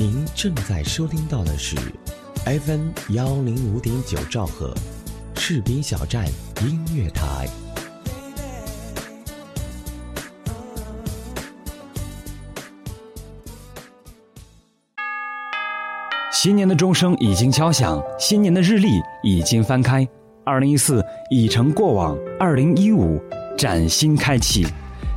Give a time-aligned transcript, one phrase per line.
[0.00, 1.76] 您正在收听到的是
[2.46, 4.74] FM 幺零五点九兆赫，
[5.36, 6.24] 士兵小站
[6.62, 7.46] 音乐台。
[16.32, 20.08] 新年的钟声已经敲响，新年的日历已经翻开，
[20.46, 23.20] 二零一四已成过往，二零一五
[23.58, 24.66] 崭新开启，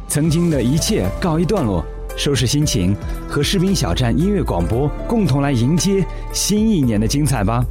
[0.10, 1.86] 曾经的一切告一段落。
[2.16, 2.96] 收拾心情，
[3.28, 7.64] 和士兵小站音乐广播共同来迎接新一年的精彩吧。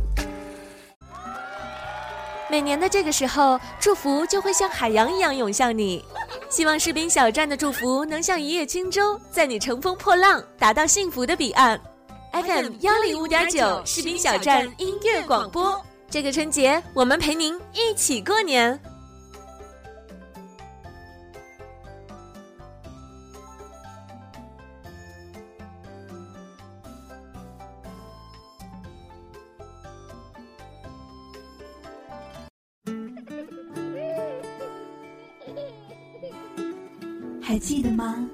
[2.51, 6.05] 每年的这个时候，祝福就会像海洋一样涌向你。
[6.51, 11.80] 希望士兵小站的祝福能像一叶轻舟，在你乘风破浪，达到幸福的彼岸。
[12.32, 15.80] FM 幺零五点九，士兵小站音乐广播。
[16.10, 18.79] 这个春节，我们陪您一起过年。
[37.63, 38.29] 记得吗？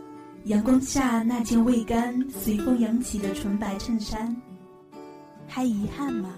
[0.44, 4.34] 阳光下那件未干、随风扬起的纯白衬衫。
[5.46, 6.30] 还遗憾吗？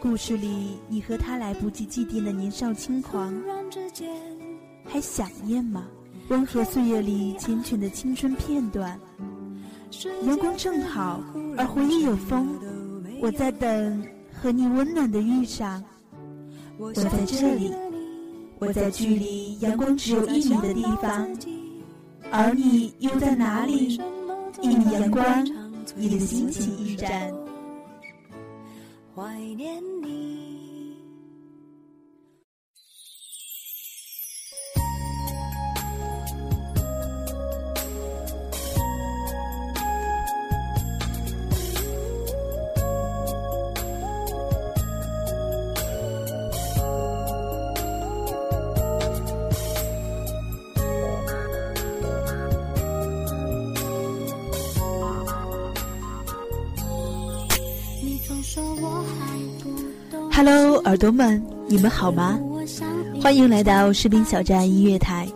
[0.00, 3.34] 故事里你和他来不及祭奠的年少轻狂。
[4.84, 5.84] 还想念吗？
[6.28, 8.98] 温和岁月里缱绻的青春片段。
[10.24, 11.20] 阳光正好，
[11.56, 12.54] 而回忆有风。
[13.20, 15.82] 我在等和你温暖的遇上。
[16.78, 17.72] 我在这里，
[18.60, 21.28] 我在距离阳光只有一米的地方。
[22.34, 24.00] 而你又在哪里？
[24.62, 25.22] 一米阳光，
[25.94, 27.30] 你的心情驿站。
[29.14, 30.31] 怀念你。
[60.44, 62.36] Hello，耳朵们，你们好吗？
[63.22, 65.28] 欢迎来到士兵小站音乐台，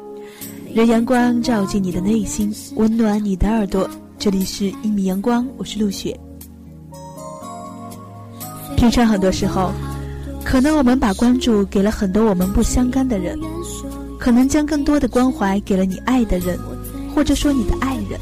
[0.74, 3.88] 让阳光照进你的内心，温暖你的耳朵。
[4.18, 6.18] 这里是一米阳光，我是陆雪。
[8.76, 9.70] 平常很多时候，
[10.44, 13.38] 可能我们把关注给了很多我们不相干的人，
[14.18, 16.58] 可能将更多的关怀给了你爱的人，
[17.14, 18.18] 或者说你的爱人。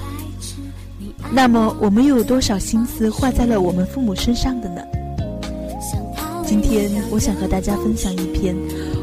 [1.33, 4.83] 那么，我们又有多少心思花在了我们父母身上的呢？
[6.57, 8.55] 今天我想和大家分享一篇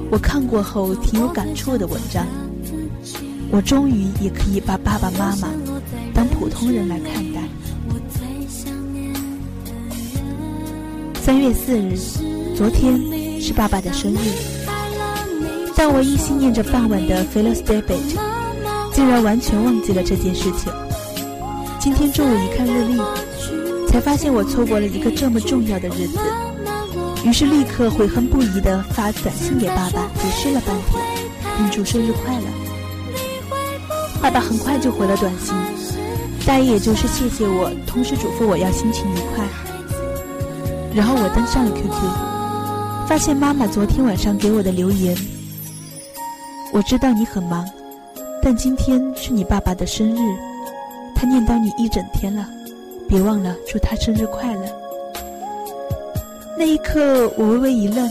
[0.09, 2.25] 我看过后挺有感触的文章。
[3.51, 5.49] 我终于也可以把爸爸妈妈
[6.13, 7.41] 当普通人来看待。
[11.21, 11.97] 三月四日，
[12.55, 12.97] 昨天
[13.41, 14.31] 是爸爸的生日，
[15.75, 18.17] 但我一心念着傍晚的 f e l l o s Day b a t
[18.93, 20.71] 竟然完全忘记了这件事情。
[21.81, 22.97] 今天中午一看日历，
[23.89, 26.17] 才发现我错过了一个这么重要的日子。
[27.23, 30.99] 于是立刻悔恨不已地发短信给爸爸，解释了半天，
[31.57, 32.45] 并祝生日快乐。
[34.21, 35.53] 爸爸很快就回了短信，
[36.45, 39.45] 大意也就是谢谢我，同时嘱咐我要心情愉快。
[40.95, 45.15] 然后我登上了 QQ，发现妈妈昨天晚上给我的留言：
[46.73, 47.69] 我知道你很忙，
[48.41, 50.19] 但今天是你爸爸的生日，
[51.15, 52.47] 他念叨你一整天了，
[53.07, 54.80] 别忘了祝他生日快乐。
[56.61, 58.07] 那一刻，我微微一愣，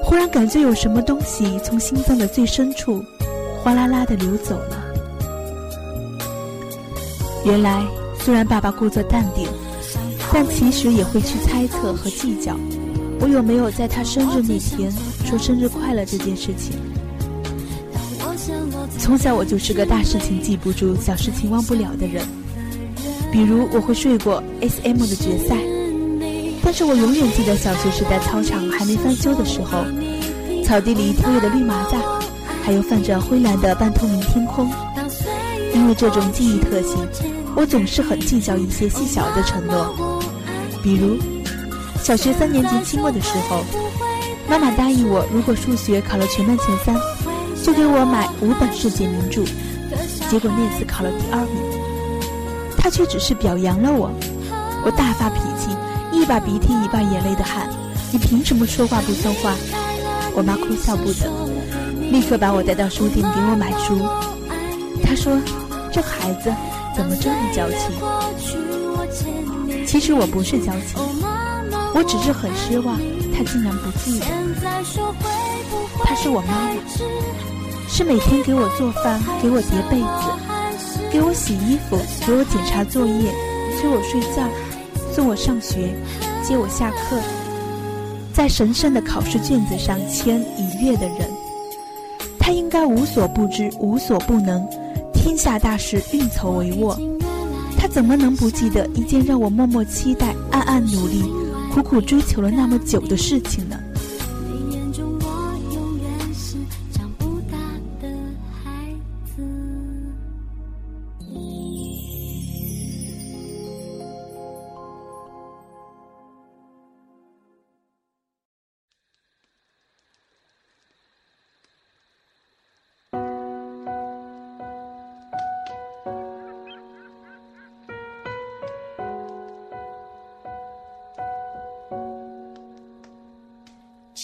[0.00, 3.04] 忽然感觉有什么东西从心脏的最深处，
[3.60, 4.84] 哗啦啦的流走了。
[7.44, 7.84] 原来，
[8.20, 9.48] 虽然爸爸故作淡定，
[10.32, 12.56] 但其实也会去猜测和计较，
[13.18, 14.88] 我有没有在他生日那天
[15.24, 16.76] 说生日快乐这件事情。
[18.96, 22.24] 从小我就是个大事情记不住、小事情忘不了的人，
[23.32, 25.56] 比如我会睡过 SM 的决赛。
[26.66, 29.84] 但是我永远记得小学时代操场还没翻修的时候，
[30.64, 32.00] 草地里跳跃的绿麻将，
[32.60, 34.68] 还有泛着灰蓝的半透明天空。
[35.72, 36.98] 因为这种记忆特性，
[37.54, 40.18] 我总是很计较一些细小的承诺。
[40.82, 41.16] 比如，
[42.02, 43.62] 小学三年级期末的时候，
[44.50, 46.96] 妈妈答应我，如果数学考了全班前三，
[47.62, 49.44] 就给我买五本世界名著。
[50.28, 51.62] 结果那次考了第二名，
[52.76, 54.10] 她却只是表扬了我，
[54.84, 55.75] 我大发脾气。
[56.16, 57.68] 一把鼻涕一把眼泪的喊
[58.10, 59.54] ：“你凭什么说话不算话？”
[60.34, 61.30] 我妈哭笑不得，
[62.10, 63.98] 立刻把我带到书店给我买书。
[65.02, 65.38] 她说
[65.92, 66.50] ：“这孩子
[66.96, 67.78] 怎么这么矫情？”
[69.86, 70.98] 其实我不是矫情，
[71.94, 72.98] 我只是很失望，
[73.36, 74.26] 她竟然不记得。
[76.02, 76.70] 她是我妈妈，
[77.88, 81.96] 是每天给我做饭，给我叠被子，给我洗衣服，
[82.26, 83.32] 给我检查作业，
[83.78, 84.42] 催我睡觉，
[85.16, 85.94] 送我上学，
[86.42, 87.18] 接我下课，
[88.34, 91.20] 在神圣的考试卷子上签一月的人。
[92.38, 94.68] 他应该无所不知，无所不能，
[95.14, 96.94] 天下大事运筹帷幄。
[97.78, 101.24] 他怎么能不记得一件让我默默期待、暗暗努力、
[101.72, 103.80] 苦苦追求了那么久的事情呢？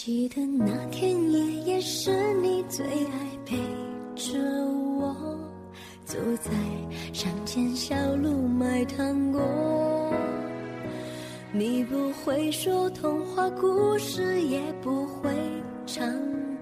[0.05, 2.11] 记得那天夜，也是
[2.43, 3.57] 你最爱陪
[4.17, 4.37] 着
[4.99, 5.15] 我，
[6.05, 6.51] 走在
[7.13, 9.41] 乡间小路买糖果。
[11.53, 15.31] 你不会说童话故事，也不会
[15.87, 16.05] 唱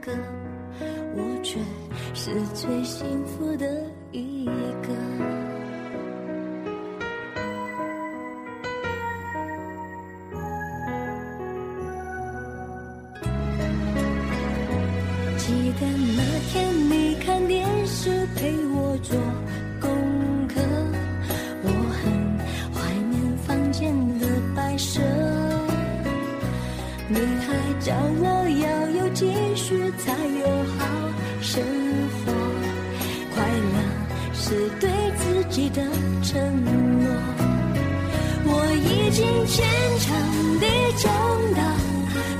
[0.02, 0.12] 歌，
[1.16, 1.58] 我却
[2.12, 4.44] 是最幸福的一
[4.82, 5.49] 个。
[23.72, 25.00] 间的白色，
[27.08, 30.46] 你还教我要有积蓄才有
[30.76, 30.78] 好
[31.40, 31.62] 生
[32.24, 32.32] 活。
[33.34, 33.76] 快乐
[34.32, 35.82] 是对自己的
[36.22, 37.08] 承诺。
[38.44, 39.64] 我已经坚
[39.98, 40.08] 强
[40.58, 40.66] 地
[40.98, 41.12] 长
[41.54, 41.60] 大，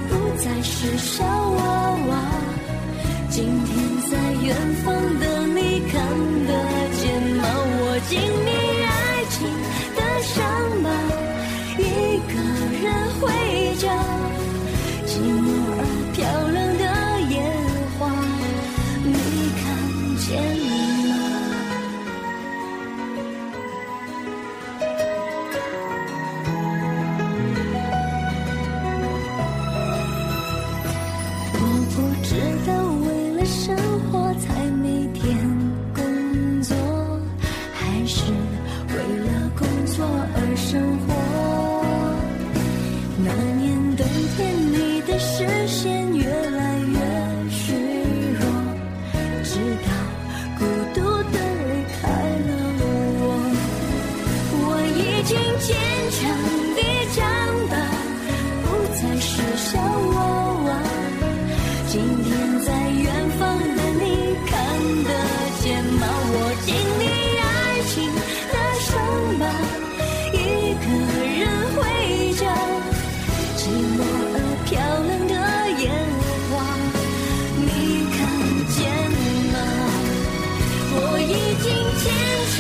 [0.09, 1.61] 不再是小娃
[2.09, 2.11] 娃。
[3.29, 3.69] 今天
[4.11, 5.40] 在远方的。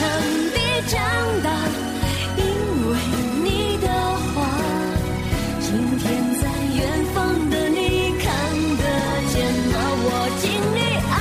[0.00, 0.02] 等
[0.54, 0.58] 你
[0.88, 0.96] 长
[1.42, 1.46] 大，
[2.38, 2.42] 因
[2.90, 2.92] 为
[3.44, 3.46] 你
[3.82, 3.86] 的
[4.32, 4.34] 话，
[5.60, 6.02] 今天
[6.40, 6.42] 在
[6.76, 6.80] 远
[7.12, 7.18] 方
[7.50, 7.78] 的你
[8.18, 8.24] 看
[8.78, 8.82] 得
[9.28, 9.36] 见
[9.70, 9.76] 吗？
[10.02, 10.08] 我
[10.40, 10.80] 经历
[11.12, 11.14] 爱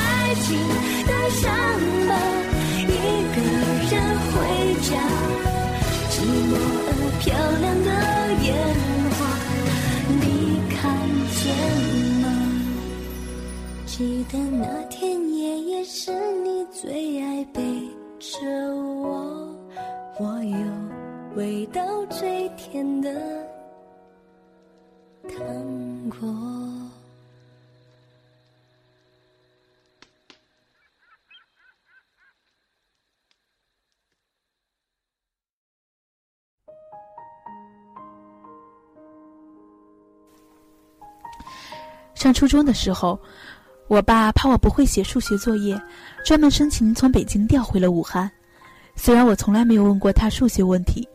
[0.46, 0.48] 情
[1.06, 1.44] 的伤
[2.08, 2.12] 疤，
[2.88, 2.90] 一
[3.36, 3.38] 个
[3.92, 3.94] 人
[4.32, 4.34] 回
[4.88, 4.90] 家，
[6.10, 6.16] 寂
[6.48, 6.52] 寞
[6.88, 7.28] 而、漂
[7.60, 7.88] 亮的
[8.46, 8.48] 烟
[9.16, 9.20] 花，
[10.22, 10.24] 你
[10.74, 10.80] 看
[11.36, 11.38] 见
[12.22, 12.26] 吗？
[13.86, 14.98] 记得那天
[15.36, 16.12] 夜夜是
[16.44, 17.60] 你最爱北。
[21.40, 23.10] 味道最甜的
[25.24, 26.20] 糖果
[42.14, 43.18] 上初中的时候，
[43.88, 45.82] 我爸怕我不会写数学作业，
[46.26, 48.30] 专门申请从北京调回了武汉。
[48.94, 51.08] 虽然我从来没有问过他数学问题，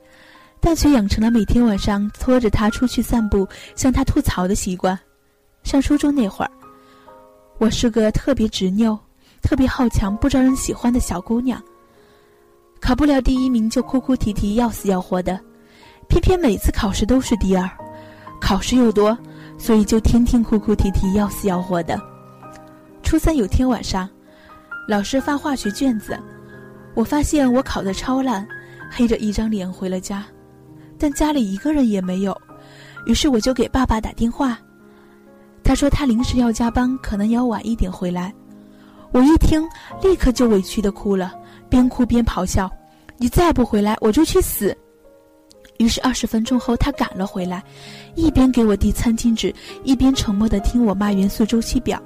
[0.65, 4.99] 但却养成了每天晚上拖着他出去散步，向他吐槽的习惯。
[5.63, 6.51] 上初中那会儿，
[7.59, 8.99] 我是个特别执拗、
[9.43, 11.63] 特别好强、不招人喜欢的小姑娘。
[12.81, 15.39] 考不了第一名就哭哭啼啼、要死要活的，
[16.09, 17.69] 偏偏每次考试都是第二，
[18.41, 19.17] 考试又多。
[19.59, 22.01] 所以就天天哭哭啼啼，要死要活的。
[23.03, 24.09] 初三有天晚上，
[24.89, 26.19] 老师发化学卷子，
[26.95, 28.49] 我发现我考得超烂，
[28.91, 30.25] 黑着一张脸回了家。
[30.99, 32.37] 但家里一个人也没有。
[33.07, 34.59] 于是我就给爸爸打电话，
[35.63, 38.33] 他说他临时要加班，可能要晚一点回来。
[39.13, 39.63] 我一听，
[40.03, 41.33] 立刻就委屈的哭了，
[41.69, 42.71] 边哭边咆哮
[43.17, 44.77] ：“你再不回来，我就去死！”
[45.79, 47.63] 于是二十分钟后，他赶了回来，
[48.15, 52.03] 一边给我递餐巾纸，一边沉默的听我骂元素周期表。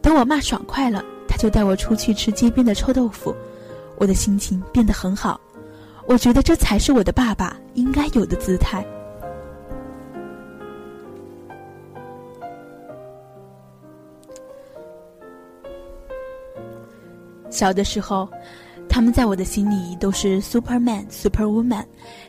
[0.00, 3.34] 等我骂爽快了，他就带我出去吃街边的臭豆腐，
[3.98, 5.40] 我的心情变得很好。
[6.06, 8.84] 我觉得这才是我的爸爸应该有的姿态。
[17.50, 18.28] 小的时候，
[18.88, 21.84] 他们在我的心里都是 Superman、Superwoman、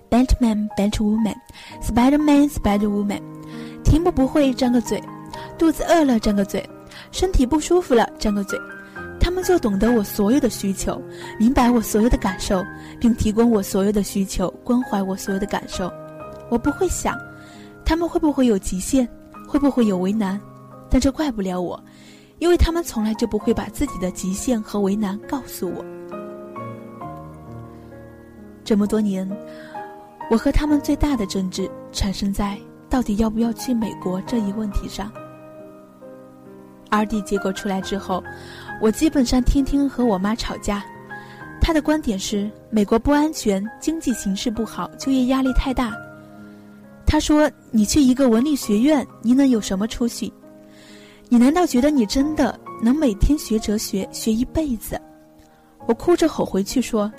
[0.09, 1.35] Batman、Batwoman、
[1.81, 3.21] Spiderman、Spiderwoman。
[3.83, 5.01] 题目不会张个嘴，
[5.57, 6.67] 肚子饿了张个嘴，
[7.11, 8.59] 身体不舒服了张个嘴，
[9.33, 11.01] 他们就懂得我所有的需求，
[11.39, 12.63] 明白我所有的感受，
[12.99, 15.91] 并提供我所有的需求，关怀我所有的感受。
[16.49, 17.17] 我不会想，
[17.83, 19.09] 他们会不会有极限，
[19.47, 20.39] 会不会有为难，
[20.87, 21.83] 但这怪不了我。
[22.37, 25.83] 因为他们从来就不会把自己的极限和为难告诉我。
[28.63, 29.27] 这么多年，
[30.29, 32.55] 我和他们最大的争执产生在
[32.87, 35.11] 到底要不要去美国这一问题上。
[36.89, 38.23] R D 结果出来之后，
[38.83, 40.83] 我基本上天天和我妈吵架。
[41.61, 45.95] 她的观点是美国不安全，经济形势不好，就业压力太大。
[47.05, 50.33] 她说：“你去一个文理学院，你能有什么出息？”
[51.29, 54.99] 你难道觉得你真的能每天学哲学学一辈子？
[55.85, 57.09] 我哭着吼回去说：“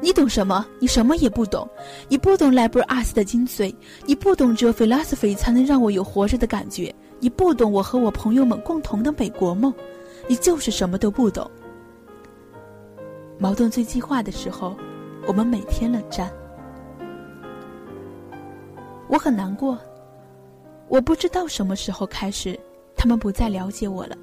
[0.00, 0.64] 你懂什么？
[0.78, 1.68] 你什么也不懂。
[2.08, 3.74] 你不懂 liberal arts 的精髓，
[4.06, 6.94] 你不懂只有 philosophy 才能让我有活着的感觉。
[7.18, 9.70] 你不懂我和我朋友们共同的美国梦，
[10.30, 11.50] 你就是什么都不懂。”
[13.36, 14.76] 矛盾最激化的时候，
[15.26, 16.30] 我们每天冷战。
[19.08, 19.76] 我很难过，
[20.86, 22.56] 我不知道什么时候开始。
[22.94, 24.16] 他们不再了解我了，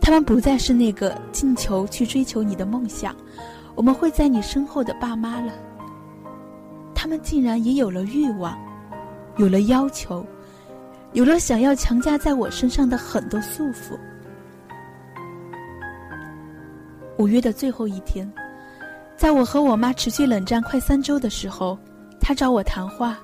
[0.00, 3.14] 他们不再是那个进球去追求你的梦想，
[3.76, 5.52] 我们会在你身后的爸妈了。
[6.94, 8.58] 他们竟然也有了欲望，
[9.36, 10.26] 有了要求，
[11.12, 13.96] 有了想要强加在我身上的很多束缚。
[17.20, 18.26] 五月的最后一天，
[19.14, 21.78] 在我和我妈持续冷战快三周的时候，
[22.18, 23.18] 她找我谈话，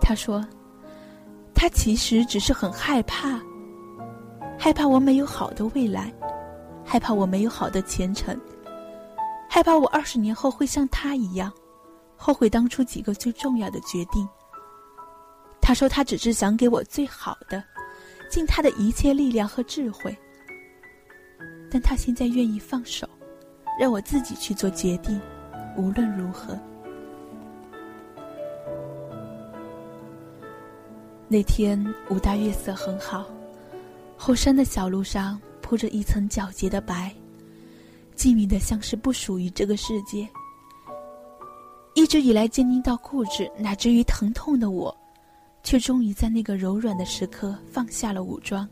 [0.00, 0.40] 她说。
[1.52, 3.40] 她其实只是很害怕，
[4.56, 6.14] 害怕我没有好的未来，
[6.84, 8.38] 害怕我没有好的前程，
[9.48, 11.52] 害怕我二十年后会像她一样，
[12.16, 14.28] 后悔当初几个最重要的决定。
[15.60, 17.60] 她说她只是想给我最好的，
[18.30, 20.16] 尽她的一切力量和智慧。
[21.74, 23.04] 但他现在愿意放手，
[23.76, 25.20] 让我自己去做决定，
[25.76, 26.56] 无论如何。
[31.26, 33.26] 那天五大月色很好，
[34.16, 37.12] 后山的小路上铺着一层皎洁的白，
[38.14, 40.28] 静谧的像是不属于这个世界。
[41.94, 44.96] 一直以来坚定到固执乃至于疼痛的我，
[45.64, 48.68] 却终于在那个柔软的时刻放下了武装。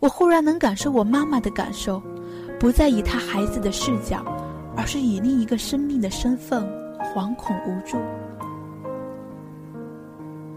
[0.00, 2.02] 我忽然能感受我妈妈的感受，
[2.58, 4.24] 不再以她孩子的视角，
[4.74, 6.62] 而是以另一个生命的身份，
[6.98, 7.98] 惶恐无助。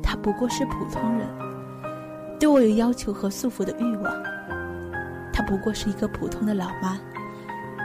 [0.02, 1.28] 她不过是普通人，
[2.40, 4.14] 对我有要求和束缚的欲望。
[5.34, 6.98] 她不过是一个普通的老妈，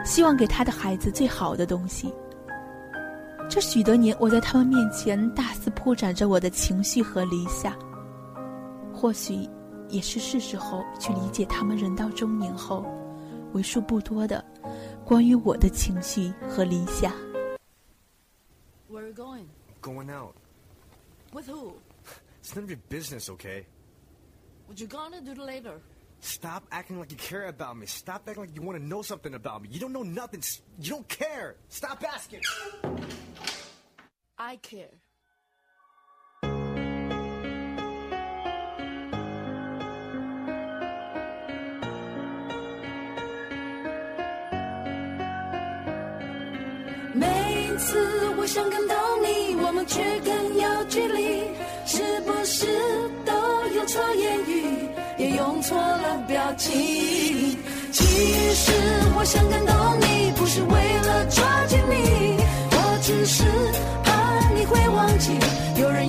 [0.05, 2.15] 希望给她的孩子最好的东西。
[3.51, 7.73] 这许多年，我在他们面前大肆铺展着我的情绪和理想。
[8.93, 9.49] 或许，
[9.89, 12.85] 也是是时候去理解他们人到中年后，
[13.53, 14.45] 为数不多的
[15.05, 17.13] 关于我的情绪和理想。
[18.91, 19.47] Where are you going?
[19.81, 20.35] Going out.
[21.33, 21.75] With who?
[22.43, 23.65] It's none of your business, okay?
[24.67, 25.81] What you gonna do later?
[26.21, 27.87] Stop acting like you care about me.
[27.87, 29.69] Stop acting like you want to know something about me.
[29.71, 30.43] You don't know nothing.
[30.81, 31.57] You don't care.
[31.69, 32.43] Stop asking.
[34.37, 34.91] I care.
[47.19, 47.99] 每次
[48.37, 51.43] 我想看到你，我们却更有距离。
[51.85, 52.67] 是不是
[53.25, 53.33] 都
[53.75, 57.57] 用错言语，也用错了表情？
[57.91, 58.05] 其
[58.55, 58.73] 实
[59.17, 62.37] 我想感动你，不是为了抓紧你，
[62.71, 63.43] 我只是
[64.05, 65.33] 怕你会忘记，
[65.81, 66.08] 有人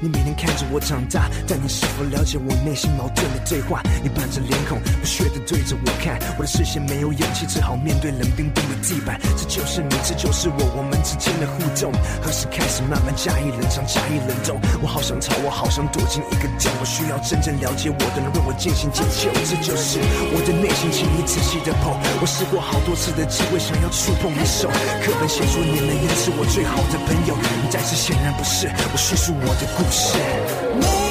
[0.00, 3.80] 你每天看着我长大，但你是否了解我内心矛盾的对话？
[4.02, 9.18] 你板着脸孔，不屑的对着我看，我的视线没有勇气，只好面对冷冰冰的地板。
[9.36, 14.60] 这就是你，这就是我，我们之间的互动，何时开始慢慢加以冷藏，加以冷冻？
[14.82, 19.32] 我好想逃，我好想躲进一个洞，我需要真正了解我的人为我进行解救。
[19.48, 19.96] 这就是
[20.36, 21.96] 我的内心，请你仔细的碰。
[22.20, 24.68] 我试过好多次的机会，想要触碰你手。
[25.00, 27.32] 课本写说你们也是我最好的朋友，
[27.72, 28.68] 但是显然不是。
[28.92, 29.95] 我叙述我的故事。
[29.96, 31.05] 每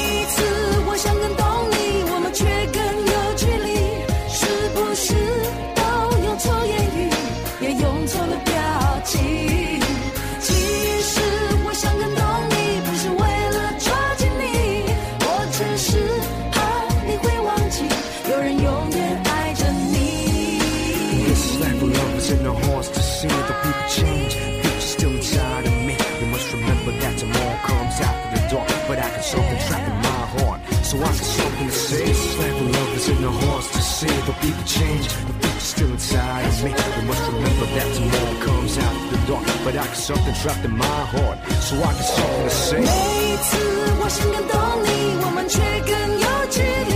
[34.05, 35.09] see the people change.
[35.09, 36.71] The future still inside of me.
[36.71, 39.45] You must remember that tomorrow comes after the dark.
[39.65, 41.39] But I got something trapped in my heart.
[41.67, 42.81] So I got something to say.
[42.81, 43.57] 每一次
[44.01, 44.55] 我想更懂
[44.85, 44.89] 你，
[45.25, 45.93] 我们却更
[46.25, 46.95] 有距离，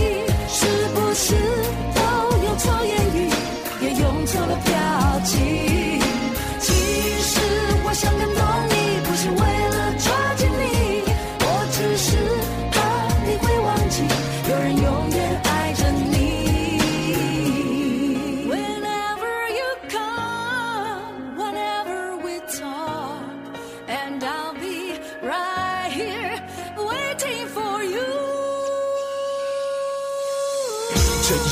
[0.49, 0.59] 是
[0.93, 1.25] 不是
[1.95, 1.99] 都
[2.43, 3.17] 用错言语，
[3.81, 4.73] 也用错了表
[5.23, 5.35] 情？
[6.59, 6.73] 其
[7.21, 7.39] 实
[7.85, 8.73] 我想更懂你，
[9.05, 11.03] 不是为了抓紧你，
[11.39, 12.17] 我只是
[12.71, 12.75] 怕
[13.25, 14.03] 你会忘记，
[14.49, 14.98] 有人永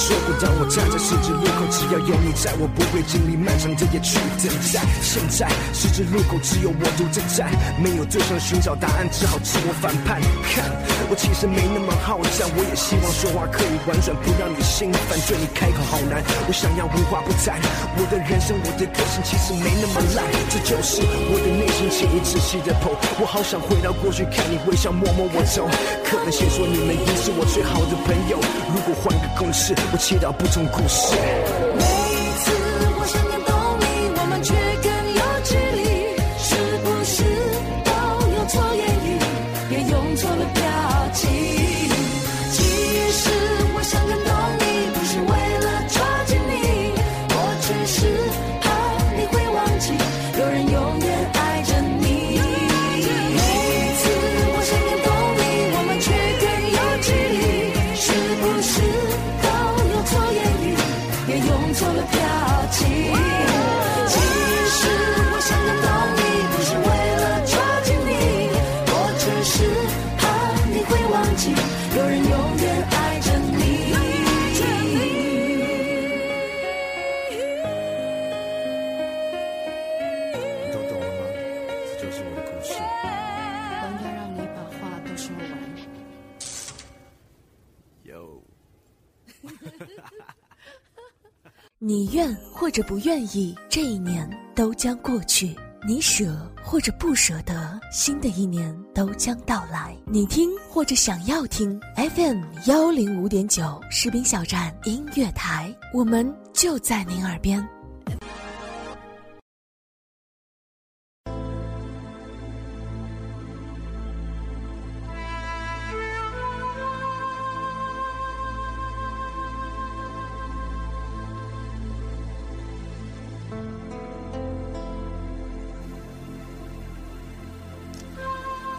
[0.08, 4.80] 说过，当我站在十字路口，只要有你在，我不会经历漫长的夜去等待。
[5.04, 5.44] 现在
[5.76, 10.16] 十字路口只有我独自站，没有对象寻找答案，只好自我反叛。
[10.48, 10.64] 看，
[11.12, 15.20] 我其实没那么好战，我也希望说话可以婉转，不让你心烦。
[15.28, 17.60] 对你开口好难，我想要无话不谈。
[18.00, 22.96] 我的人生，我的个性其实没那么烂，这就是我的内心，请你仔细的剖。
[23.20, 25.68] 我好想回到过去，看你微笑，摸摸我头。
[26.08, 28.40] 可能先说你们已是我最好的朋友，
[28.72, 31.16] 如果换个公式，我祈祷不同故事。
[31.74, 31.82] 每
[32.38, 32.52] 次
[33.00, 33.40] 我想念
[71.98, 73.56] 有人永远爱着你。
[80.30, 81.20] 你都懂了吗？
[81.88, 82.68] 这就是我的故事。
[82.78, 85.42] 我应该让你把话都说完。
[88.04, 88.40] 有。
[91.80, 95.56] 你愿或者不愿意，这一年都将过去；
[95.88, 99.96] 你舍或者不舍得，新的一年都将到来。
[100.04, 101.80] 你听或者想要听
[102.14, 107.66] FM 幺零五点九士兵小站音乐台，我们就在您耳边。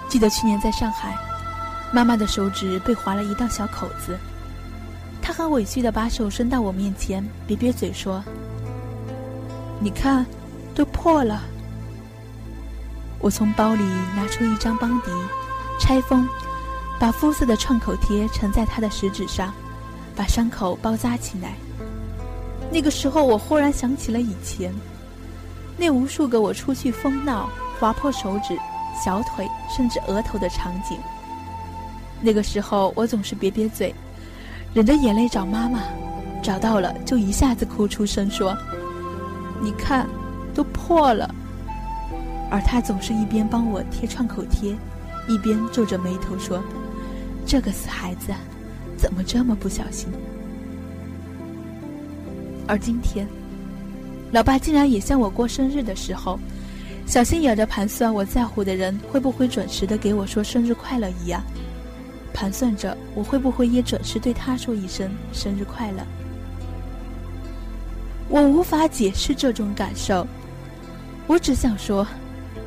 [0.10, 1.16] 记得去年在上海，
[1.94, 4.18] 妈妈的手指被划了一道小口子，
[5.22, 8.24] 她很委屈的把手伸到我面前，瘪瘪嘴说
[9.80, 10.26] ：“你看，
[10.74, 11.44] 都破了。”
[13.22, 13.84] 我从包里
[14.16, 15.12] 拿出一张邦迪，
[15.80, 16.28] 拆封，
[17.00, 19.54] 把肤色的创口贴缠在她的食指上，
[20.16, 21.54] 把伤口包扎起来。
[22.72, 24.74] 那个时候，我忽然想起了以前，
[25.78, 27.48] 那无数个我出去疯闹、
[27.80, 28.58] 划破手指。
[29.04, 30.98] 小腿甚至额头的场景。
[32.22, 33.96] 那个时候，我总是瘪瘪嘴，
[34.74, 35.84] 忍着眼泪找妈妈，
[36.44, 38.54] 找到了就一下子哭出声说
[39.64, 40.06] ：“你看，
[40.54, 41.34] 都破了。”
[42.52, 44.76] 而他总是一边帮我贴创口贴，
[45.28, 46.62] 一边皱着眉头说
[47.48, 48.34] ：“这个死孩子，
[48.98, 50.10] 怎么这么不小心？”
[52.68, 53.26] 而今天，
[54.32, 56.38] 老爸竟然也像我过生日的时候。
[57.10, 61.42] 小心眼的盘算我在乎的人会不会准时的给我说生日快乐一样，
[62.32, 66.06] 盘算着我会不会也准时对他说一声生日快乐。
[68.28, 70.28] 我无法解释这种感受，
[71.26, 72.06] 我只想说，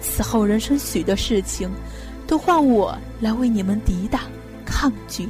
[0.00, 1.70] 此后人生许多事情，
[2.26, 4.22] 都换我来为你们抵挡
[4.66, 5.28] 抗拒。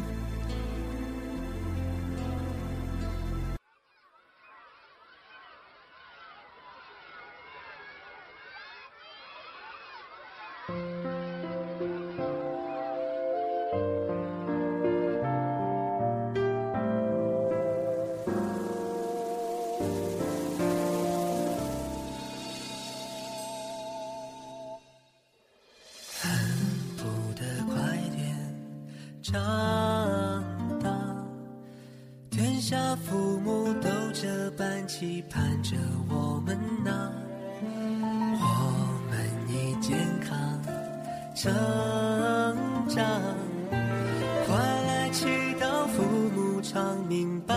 [46.72, 47.54] 长命百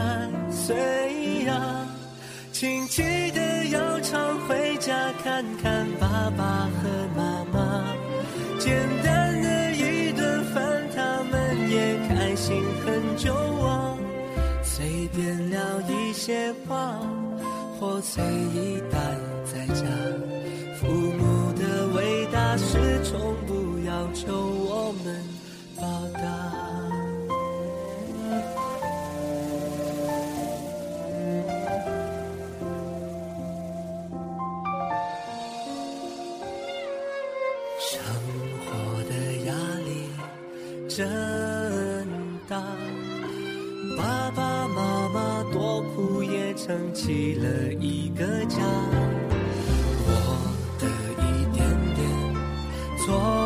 [0.52, 0.76] 岁
[1.46, 1.88] 呀！
[2.52, 3.02] 请记
[3.32, 7.86] 得要常回家看看爸爸和妈妈，
[8.60, 10.62] 简单的一顿饭。
[10.94, 13.96] 他们也开心很久啊，
[14.62, 17.00] 随便聊一些话，
[17.80, 19.00] 或随意待
[19.46, 19.86] 在家。
[20.76, 24.34] 父母的伟大是从不要求
[43.98, 48.58] 爸爸妈妈多苦，也撑起了一个家。
[50.08, 50.10] 我
[50.80, 50.86] 的
[51.22, 53.45] 一点点。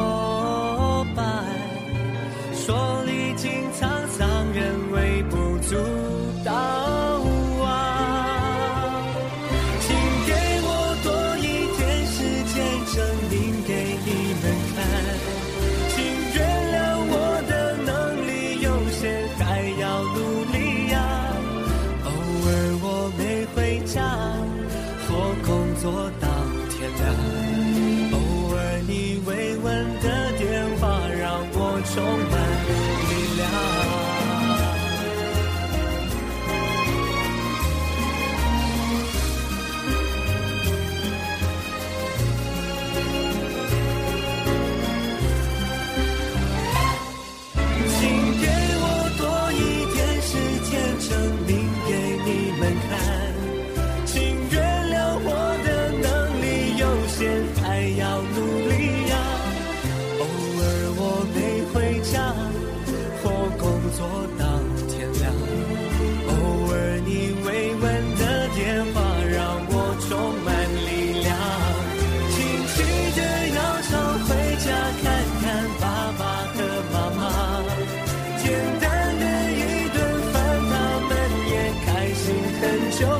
[82.99, 83.17] 就忘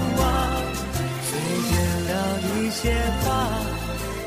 [1.23, 1.39] 随
[1.69, 1.71] 便
[2.07, 2.11] 聊
[2.43, 2.91] 一些
[3.23, 3.27] 吧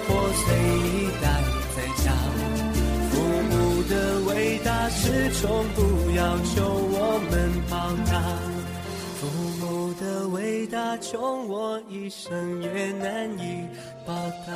[0.09, 0.11] 我
[0.41, 0.45] 随
[0.89, 1.25] 意带
[1.77, 2.07] 在家
[3.11, 3.13] 父
[3.51, 3.53] 母
[3.87, 3.93] 的
[4.33, 7.33] 伟大是从不要求我们
[7.69, 7.77] 报
[8.11, 8.13] 答
[9.21, 9.29] 父
[9.61, 13.69] 母的伟大穷我一生也难以
[14.07, 14.15] 报
[14.47, 14.55] 答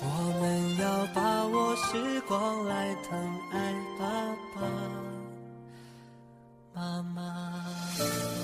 [0.00, 0.06] 我
[0.40, 4.06] 们要把握时光来疼爱爸
[4.54, 5.14] 爸。
[6.74, 8.43] 妈妈。